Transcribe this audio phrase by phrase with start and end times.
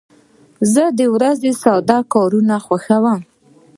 [0.73, 3.21] زه د ورځې ساده کارونه خوښوم.